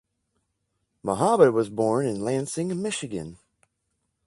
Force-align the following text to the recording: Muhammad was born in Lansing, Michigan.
Muhammad 1.03 1.53
was 1.53 1.69
born 1.69 2.07
in 2.07 2.21
Lansing, 2.21 2.81
Michigan. 2.81 3.37